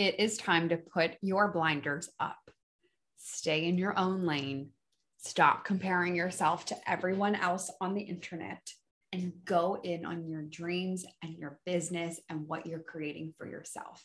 [0.00, 2.38] it is time to put your blinders up.
[3.18, 4.70] Stay in your own lane.
[5.18, 8.66] Stop comparing yourself to everyone else on the internet
[9.12, 14.02] and go in on your dreams and your business and what you're creating for yourself.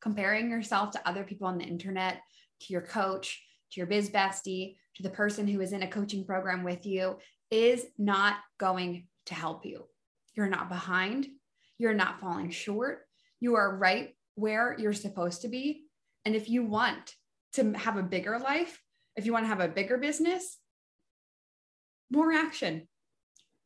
[0.00, 2.20] Comparing yourself to other people on the internet,
[2.60, 6.24] to your coach, to your biz bestie, to the person who is in a coaching
[6.24, 7.18] program with you
[7.50, 9.88] is not going to help you.
[10.36, 11.26] You're not behind.
[11.78, 13.00] You're not falling short.
[13.40, 15.84] You are right where you're supposed to be.
[16.24, 17.14] And if you want
[17.54, 18.80] to have a bigger life,
[19.16, 20.58] if you want to have a bigger business,
[22.10, 22.88] more action,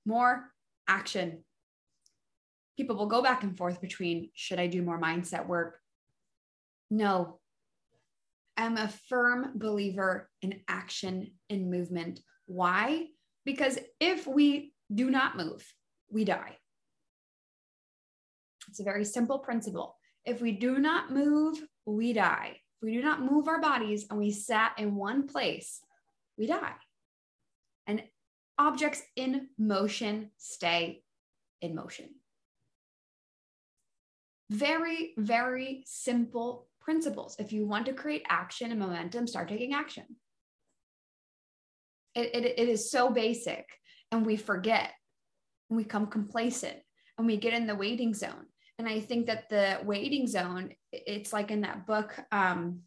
[0.05, 0.53] more
[0.89, 1.45] action.
[2.77, 5.79] People will go back and forth between should I do more mindset work?
[6.91, 7.41] No.
[8.57, 12.21] I'm a firm believer in action and movement.
[12.47, 13.07] Why?
[13.45, 15.65] Because if we do not move,
[16.11, 16.57] we die.
[18.69, 19.97] It's a very simple principle.
[20.27, 22.57] If we do not move, we die.
[22.57, 25.81] If we do not move our bodies and we sat in one place,
[26.37, 26.75] we die.
[27.87, 28.03] And
[28.59, 31.03] objects in motion stay
[31.63, 32.07] in motion.
[34.51, 37.37] Very, very simple principles.
[37.39, 40.05] If you want to create action and momentum, start taking action.
[42.15, 43.67] It, it, it is so basic,
[44.11, 44.93] and we forget,
[45.69, 46.79] and we become complacent,
[47.19, 48.47] and we get in the waiting zone.
[48.79, 52.19] And I think that the waiting zone, it's like in that book.
[52.31, 52.81] Um,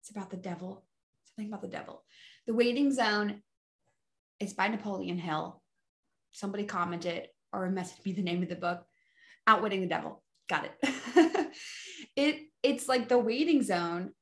[0.00, 0.84] it's about the devil,
[1.24, 2.04] something about the devil.
[2.46, 3.42] The waiting zone
[4.38, 5.62] is by Napoleon Hill.
[6.32, 8.84] Somebody commented or messaged me the name of the book,
[9.46, 10.22] Outwitting the Devil.
[10.48, 11.52] Got it.
[12.16, 14.12] it it's like the waiting zone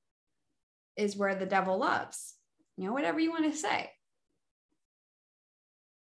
[0.96, 2.34] is where the devil loves.
[2.76, 3.90] You know, whatever you want to say.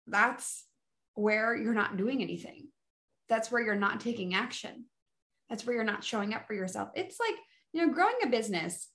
[0.07, 0.65] That's
[1.15, 2.67] where you're not doing anything.
[3.29, 4.85] That's where you're not taking action.
[5.49, 6.89] That's where you're not showing up for yourself.
[6.95, 7.35] It's like,
[7.73, 8.89] you know, growing a business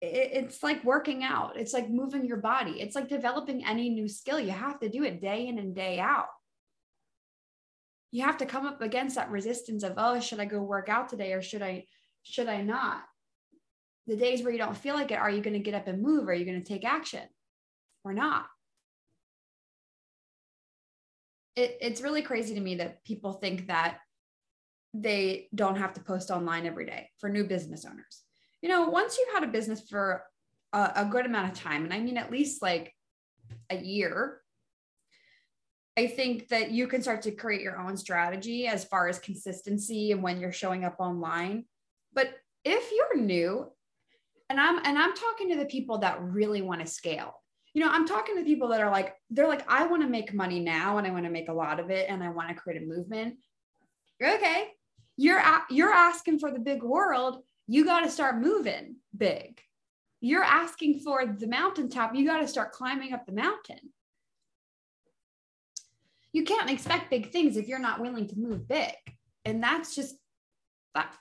[0.00, 1.56] it's like working out.
[1.56, 2.80] It's like moving your body.
[2.80, 4.38] It's like developing any new skill.
[4.38, 6.28] You have to do it day in and day out.
[8.12, 11.08] You have to come up against that resistance of, oh, should I go work out
[11.08, 11.86] today or should I
[12.22, 13.02] should I not?
[14.06, 16.00] The days where you don't feel like it, are you going to get up and
[16.00, 16.28] move?
[16.28, 17.24] Are you going to take action
[18.04, 18.46] or not?
[21.58, 23.98] It, it's really crazy to me that people think that
[24.94, 28.24] they don't have to post online every day for new business owners
[28.60, 30.24] you know, once you've had a business for
[30.72, 32.92] a, a good amount of time, and I mean at least like
[33.70, 34.40] a year,
[35.96, 40.12] I think that you can start to create your own strategy as far as consistency
[40.12, 41.64] and when you're showing up online.
[42.12, 42.30] But
[42.64, 43.70] if you're new,
[44.50, 47.34] and I'm and I'm talking to the people that really want to scale.
[47.74, 50.32] You know, I'm talking to people that are like, they're like, I want to make
[50.32, 52.54] money now and I want to make a lot of it and I want to
[52.54, 53.36] create a movement.
[54.22, 54.68] Okay.
[55.16, 59.60] You're you're asking for the big world you got to start moving big.
[60.20, 63.92] You're asking for the mountaintop, you got to start climbing up the mountain.
[66.32, 68.94] You can't expect big things if you're not willing to move big.
[69.44, 70.16] And that's just
[70.94, 71.14] that.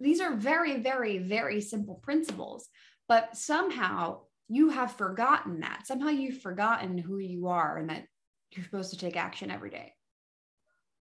[0.00, 2.68] These are very, very, very simple principles,
[3.08, 5.86] but somehow you have forgotten that.
[5.86, 8.04] Somehow you've forgotten who you are and that
[8.50, 9.94] you're supposed to take action every day.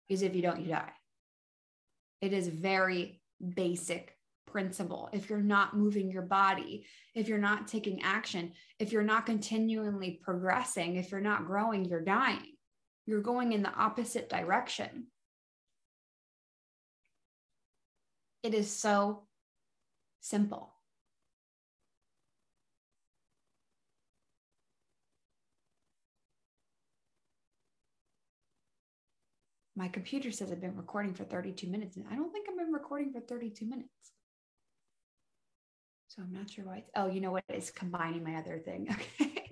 [0.07, 0.93] Because if you don't, you die.
[2.21, 3.23] It is very
[3.57, 4.15] basic
[4.47, 9.27] principle, if you're not moving your body, if you're not taking action, if you're not
[9.27, 12.55] continually progressing, if you're not growing, you're dying.
[13.07, 15.07] You're going in the opposite direction.
[18.43, 19.27] It is so
[20.21, 20.73] simple.
[29.79, 32.73] My computer says I've been recording for 32 minutes, and I don't think I've been
[32.73, 33.89] recording for 32 minutes.
[36.09, 37.45] So I'm not sure why it's, oh, you know what?
[37.49, 38.95] It's combining my other thing.
[39.21, 39.45] Okay.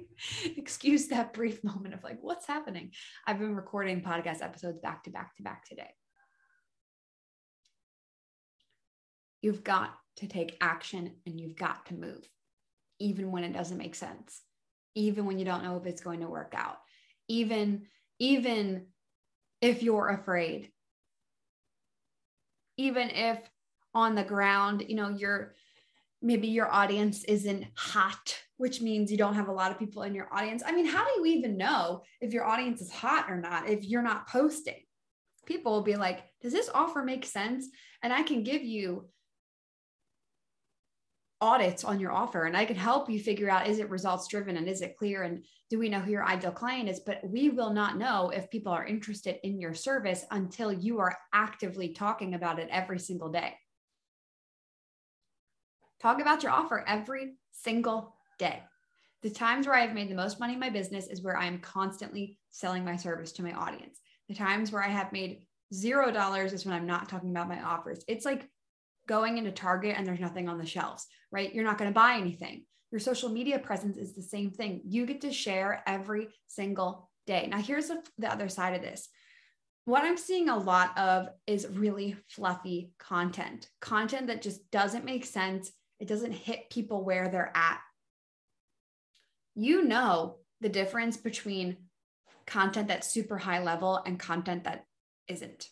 [0.56, 2.92] Excuse that brief moment of like, what's happening?
[3.26, 5.90] I've been recording podcast episodes back to back to back today.
[9.42, 12.26] You've got to take action and you've got to move,
[12.98, 14.40] even when it doesn't make sense,
[14.94, 16.78] even when you don't know if it's going to work out,
[17.28, 17.82] even,
[18.18, 18.86] even
[19.66, 20.70] if you're afraid,
[22.76, 23.38] even if
[23.94, 25.56] on the ground, you know, you're,
[26.22, 30.14] maybe your audience isn't hot, which means you don't have a lot of people in
[30.14, 30.62] your audience.
[30.64, 33.84] I mean, how do you even know if your audience is hot or not if
[33.84, 34.82] you're not posting?
[35.46, 37.66] People will be like, does this offer make sense?
[38.04, 39.08] And I can give you
[41.40, 44.56] audits on your offer and I can help you figure out is it results driven
[44.56, 47.00] and is it clear and do we know who your ideal client is?
[47.00, 51.16] But we will not know if people are interested in your service until you are
[51.34, 53.54] actively talking about it every single day.
[56.00, 58.62] Talk about your offer every single day.
[59.22, 61.58] The times where I've made the most money in my business is where I am
[61.58, 63.98] constantly selling my service to my audience.
[64.28, 65.42] The times where I have made
[65.74, 68.04] zero dollars is when I'm not talking about my offers.
[68.08, 68.48] It's like
[69.06, 71.54] going into Target and there's nothing on the shelves, right?
[71.54, 72.64] You're not going to buy anything.
[72.90, 74.80] Your social media presence is the same thing.
[74.84, 77.48] You get to share every single day.
[77.50, 79.08] Now, here's the, the other side of this.
[79.84, 85.24] What I'm seeing a lot of is really fluffy content, content that just doesn't make
[85.24, 85.70] sense.
[86.00, 87.80] It doesn't hit people where they're at.
[89.54, 91.76] You know the difference between
[92.46, 94.84] content that's super high level and content that
[95.28, 95.68] isn't.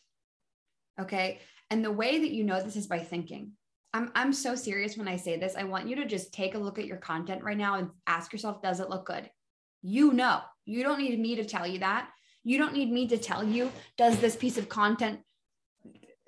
[1.01, 1.41] Okay.
[1.71, 3.53] And the way that you know this is by thinking.
[3.93, 5.55] I'm, I'm so serious when I say this.
[5.57, 8.33] I want you to just take a look at your content right now and ask
[8.33, 9.31] yourself, does it look good?
[9.83, 12.09] You know, you don't need me to tell you that.
[12.43, 15.21] You don't need me to tell you, does this piece of content,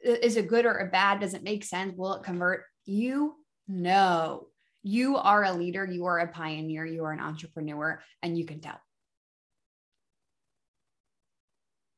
[0.02, 1.20] is it good or a bad?
[1.20, 1.94] Does it make sense?
[1.96, 2.64] Will it convert?
[2.84, 3.34] You
[3.66, 4.46] know,
[4.82, 8.60] you are a leader, you are a pioneer, you are an entrepreneur, and you can
[8.60, 8.80] tell.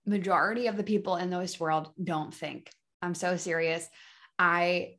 [0.06, 2.70] Majority of the people in this world don't think.
[3.02, 3.86] I'm so serious.
[4.38, 4.96] I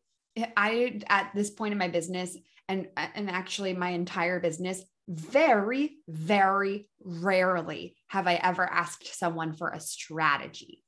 [0.56, 2.38] I at this point in my business
[2.68, 9.70] and and actually my entire business very very rarely have I ever asked someone for
[9.70, 10.84] a strategy.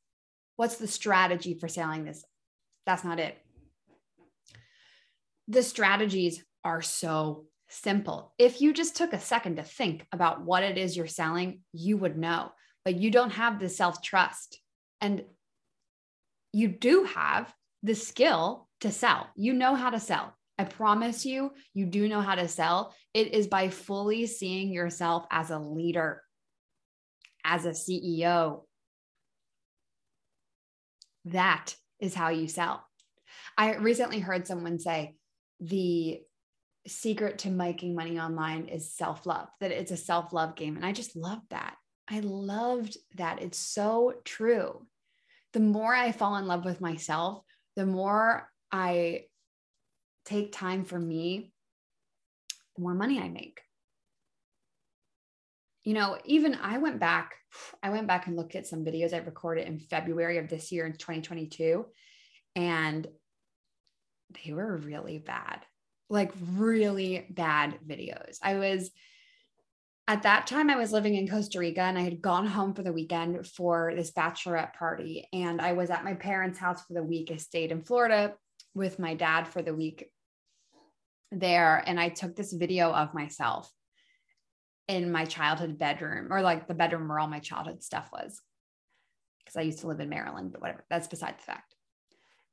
[0.55, 2.23] What's the strategy for selling this?
[2.85, 3.37] That's not it.
[5.47, 8.33] The strategies are so simple.
[8.37, 11.97] If you just took a second to think about what it is you're selling, you
[11.97, 12.51] would know.
[12.85, 14.59] But you don't have the self trust.
[14.99, 15.23] And
[16.53, 17.53] you do have
[17.83, 19.29] the skill to sell.
[19.35, 20.35] You know how to sell.
[20.57, 22.93] I promise you, you do know how to sell.
[23.13, 26.21] It is by fully seeing yourself as a leader,
[27.43, 28.63] as a CEO.
[31.25, 32.85] That is how you sell.
[33.57, 35.15] I recently heard someone say
[35.59, 36.19] the
[36.87, 40.75] secret to making money online is self love, that it's a self love game.
[40.75, 41.75] And I just loved that.
[42.07, 43.41] I loved that.
[43.41, 44.85] It's so true
[45.53, 47.43] the more I fall in love with myself,
[47.75, 49.23] the more I
[50.25, 51.51] take time for me,
[52.75, 53.61] the more money I make.
[55.83, 57.33] You know, even I went back,
[57.81, 60.85] I went back and looked at some videos I recorded in February of this year
[60.85, 61.85] in 2022,
[62.55, 63.07] and
[64.45, 65.61] they were really bad,
[66.09, 68.37] like really bad videos.
[68.43, 68.91] I was
[70.11, 72.83] at that time I was living in Costa Rica and I had gone home for
[72.83, 75.29] the weekend for this bachelorette party.
[75.31, 77.31] And I was at my parents' house for the week.
[77.31, 78.33] I stayed in Florida
[78.75, 80.11] with my dad for the week
[81.31, 81.81] there.
[81.87, 83.71] And I took this video of myself
[84.89, 88.41] in my childhood bedroom or like the bedroom where all my childhood stuff was.
[89.39, 91.73] Because I used to live in Maryland, but whatever, that's beside the fact.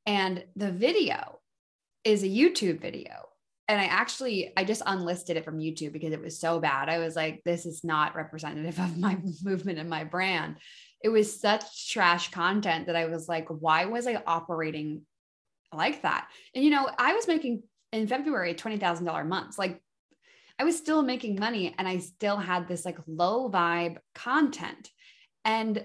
[0.07, 1.41] And the video
[2.05, 3.28] is a YouTube video
[3.69, 6.89] and I actually I just unlisted it from YouTube because it was so bad.
[6.89, 10.57] I was like, this is not representative of my movement and my brand.
[11.05, 15.03] It was such trash content that I was like, why was I operating
[15.73, 16.29] like that?
[16.55, 17.63] And you know, I was making
[17.93, 19.59] in February $20,000 months.
[19.59, 19.81] Like
[20.59, 24.91] I was still making money and I still had this like low vibe content.
[25.45, 25.85] And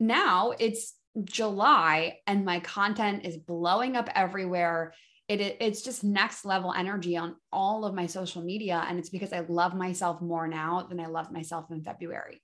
[0.00, 0.94] now it's
[1.24, 4.94] July and my content is blowing up everywhere
[5.28, 9.32] it, it's just next level energy on all of my social media and it's because
[9.32, 12.42] i love myself more now than i loved myself in february.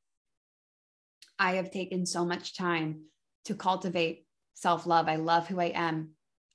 [1.38, 3.06] I have taken so much time
[3.46, 5.08] to cultivate self-love.
[5.08, 6.10] I love who i am.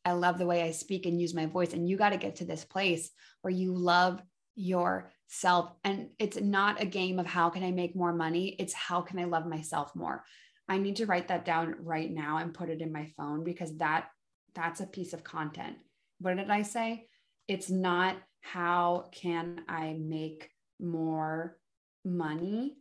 [0.06, 1.74] I love the way i speak and use my voice.
[1.74, 3.10] And you got to get to this place
[3.42, 4.22] where you love
[4.56, 5.74] yourself.
[5.84, 9.20] And it's not a game of how can i make more money it's how can
[9.20, 10.24] i love myself more.
[10.68, 13.76] I need to write that down right now and put it in my phone because
[13.78, 14.08] that
[14.56, 15.78] that's a piece of content
[16.20, 17.06] what did I say?
[17.48, 20.50] It's not how can I make
[20.80, 21.58] more
[22.06, 22.78] money?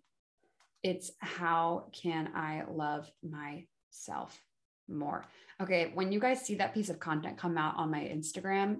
[0.82, 4.40] It's how can I love myself
[4.88, 5.24] more?
[5.60, 8.78] Okay, when you guys see that piece of content come out on my Instagram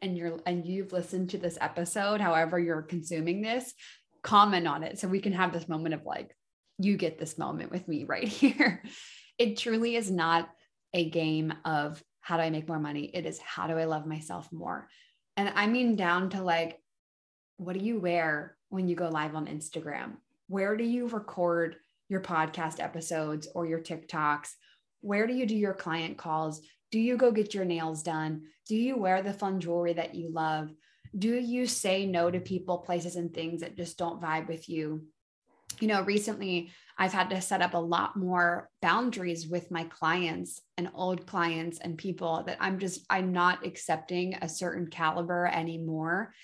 [0.00, 3.74] and you're and you've listened to this episode, however you're consuming this,
[4.22, 6.34] comment on it so we can have this moment of like
[6.78, 8.82] you get this moment with me right here.
[9.38, 10.48] It truly is not
[10.94, 13.10] a game of how do I make more money?
[13.14, 14.86] It is how do I love myself more?
[15.38, 16.78] And I mean, down to like,
[17.56, 20.16] what do you wear when you go live on Instagram?
[20.46, 21.76] Where do you record
[22.10, 24.50] your podcast episodes or your TikToks?
[25.00, 26.60] Where do you do your client calls?
[26.90, 28.42] Do you go get your nails done?
[28.68, 30.68] Do you wear the fun jewelry that you love?
[31.18, 35.06] Do you say no to people, places, and things that just don't vibe with you?
[35.80, 40.60] You know, recently I've had to set up a lot more boundaries with my clients
[40.76, 46.34] and old clients and people that I'm just, I'm not accepting a certain caliber anymore.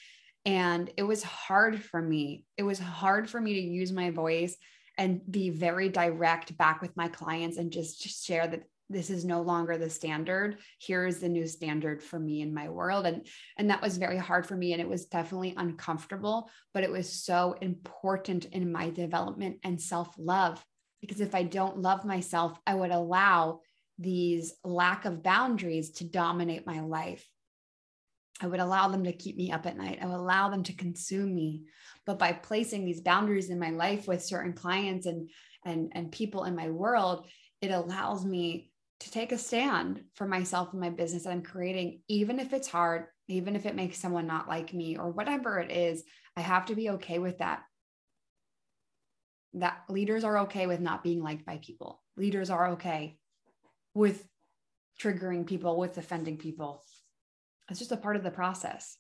[0.47, 2.45] And it was hard for me.
[2.57, 4.57] It was hard for me to use my voice
[4.97, 9.25] and be very direct back with my clients and just, just share that this is
[9.25, 13.27] no longer the standard here is the new standard for me in my world and
[13.59, 17.11] and that was very hard for me and it was definitely uncomfortable but it was
[17.11, 20.65] so important in my development and self-love
[21.01, 23.61] because if i don't love myself i would allow
[23.99, 27.27] these lack of boundaries to dominate my life
[28.41, 30.01] I would allow them to keep me up at night.
[30.03, 31.63] I would allow them to consume me.
[32.05, 35.31] But by placing these boundaries in my life with certain clients and
[35.65, 37.29] and and people in my world,
[37.63, 38.73] it allows me
[39.05, 42.69] to take a stand for myself and my business that I'm creating, even if it's
[42.69, 46.03] hard, even if it makes someone not like me or whatever it is,
[46.39, 47.63] I have to be okay with that.
[49.53, 52.03] That leaders are okay with not being liked by people.
[52.17, 53.19] Leaders are okay
[53.93, 54.27] with
[54.99, 56.83] triggering people, with offending people.
[57.69, 58.97] It's just a part of the process.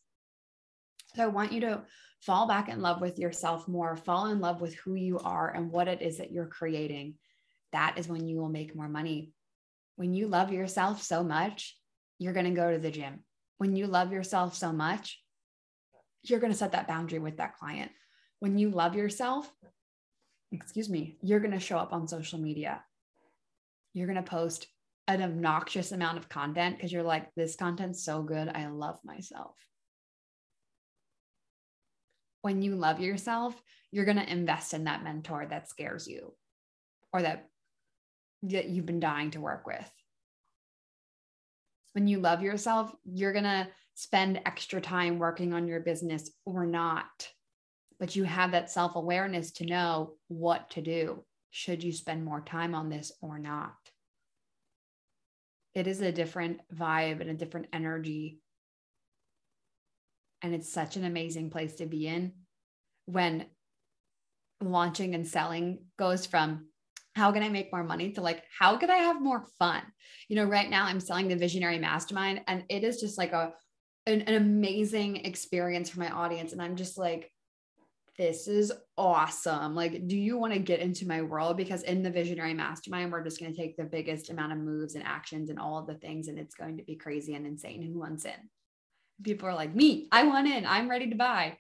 [1.17, 1.83] So I want you to
[2.21, 5.71] fall back in love with yourself more, fall in love with who you are and
[5.71, 7.15] what it is that you're creating.
[7.73, 9.33] That is when you will make more money
[9.97, 11.77] when you love yourself so much,
[12.19, 13.21] you're going to go to the gym.
[13.59, 15.21] When you love yourself so much,
[16.23, 17.93] you're going to set that boundary with that client.
[18.41, 19.51] When you love yourself,
[20.53, 22.83] excuse me, you're going to show up on social media.
[23.93, 24.67] You're going to post
[25.07, 28.49] an obnoxious amount of content because you're like, this content's so good.
[28.49, 29.55] I love myself.
[32.43, 33.55] When you love yourself,
[33.91, 36.35] you're going to invest in that mentor that scares you
[37.13, 37.47] or that
[38.51, 39.91] that you've been dying to work with.
[41.93, 46.67] When you love yourself, you're going to spend extra time working on your business or
[46.67, 47.29] not.
[48.01, 51.25] But you have that self awareness to know what to do.
[51.51, 53.75] Should you spend more time on this or not?
[55.75, 58.41] It is a different vibe and a different energy.
[60.43, 62.33] And it's such an amazing place to be in
[63.07, 63.47] when
[64.61, 66.67] launching and selling goes from
[67.14, 69.83] how can I make more money to like, how can I have more fun?
[70.28, 73.52] You know, right now I'm selling the Visionary Mastermind and it is just like a,
[74.06, 76.52] an, an amazing experience for my audience.
[76.52, 77.30] And I'm just like,
[78.18, 79.75] this is awesome.
[79.75, 81.56] Like, do you want to get into my world?
[81.56, 84.94] Because in the Visionary Mastermind, we're just going to take the biggest amount of moves
[84.94, 87.83] and actions and all of the things, and it's going to be crazy and insane.
[87.83, 88.30] Who wants in?
[89.25, 91.59] People are like, me, I want in, I'm ready to buy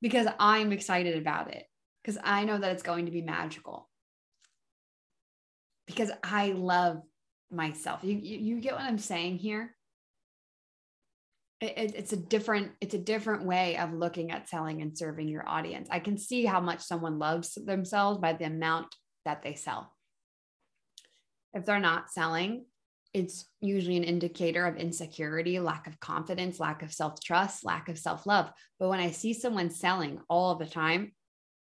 [0.00, 1.66] because I'm excited about it
[2.02, 3.89] because I know that it's going to be magical
[5.90, 7.02] because I love
[7.50, 8.00] myself.
[8.02, 9.74] You, you, you get what I'm saying here?
[11.60, 15.46] It, it's a different it's a different way of looking at selling and serving your
[15.46, 15.88] audience.
[15.90, 18.86] I can see how much someone loves themselves by the amount
[19.24, 19.94] that they sell.
[21.52, 22.64] If they're not selling,
[23.12, 27.98] it's usually an indicator of insecurity, lack of confidence, lack of self trust, lack of
[27.98, 28.50] self love.
[28.78, 31.12] But when I see someone selling all the time,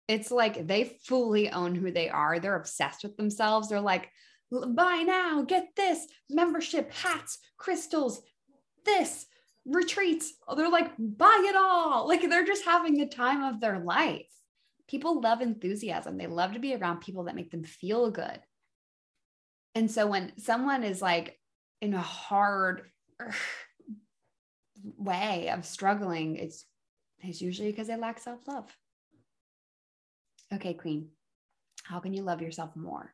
[0.07, 2.39] it's like they fully own who they are.
[2.39, 3.69] They're obsessed with themselves.
[3.69, 4.09] They're like,
[4.51, 8.21] buy now, get this membership, hats, crystals,
[8.85, 9.25] this
[9.65, 10.33] retreats.
[10.47, 12.07] Oh, they're like, buy it all.
[12.07, 14.27] Like they're just having the time of their life.
[14.87, 16.17] People love enthusiasm.
[16.17, 18.39] They love to be around people that make them feel good.
[19.75, 21.37] And so when someone is like
[21.81, 22.83] in a hard
[24.97, 26.65] way of struggling, it's
[27.19, 28.73] it's usually because they lack self-love.
[30.53, 31.09] Okay, Queen,
[31.83, 33.13] how can you love yourself more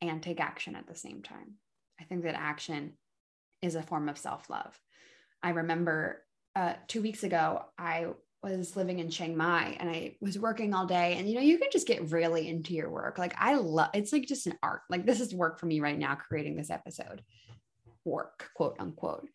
[0.00, 1.54] and take action at the same time?
[2.00, 2.94] I think that action
[3.62, 4.78] is a form of self love.
[5.42, 6.22] I remember
[6.54, 8.08] uh, two weeks ago, I
[8.42, 11.16] was living in Chiang Mai and I was working all day.
[11.16, 13.16] And you know, you can just get really into your work.
[13.16, 14.82] Like, I love it's like just an art.
[14.90, 17.22] Like, this is work for me right now, creating this episode,
[18.04, 19.28] work, quote unquote.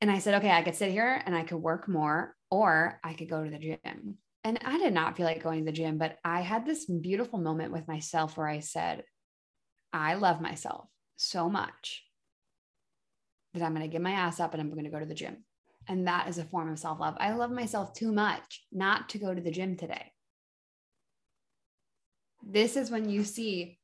[0.00, 3.12] And I said, okay, I could sit here and I could work more, or I
[3.12, 5.98] could go to the gym and I did not feel like going to the gym,
[5.98, 9.04] but I had this beautiful moment with myself where I said,
[9.92, 12.04] I love myself so much
[13.52, 15.14] that I'm going to get my ass up and I'm going to go to the
[15.14, 15.44] gym.
[15.88, 17.16] And that is a form of self love.
[17.18, 20.12] I love myself too much not to go to the gym today.
[22.46, 23.78] This is when you see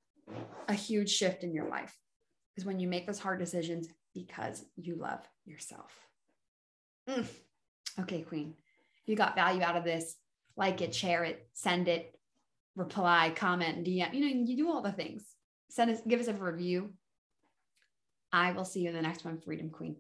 [0.69, 1.95] a huge shift in your life,
[2.57, 5.93] is when you make those hard decisions because you love yourself.
[7.09, 7.27] Mm.
[8.01, 8.55] Okay, Queen,
[9.05, 10.17] you got value out of this
[10.57, 12.15] like it, share it, send it,
[12.75, 14.15] reply, comment, DM.
[14.15, 15.25] You know, you do all the things.
[15.71, 16.93] Send us, give us a review.
[18.33, 19.97] I will see you in the next one, Freedom Queen.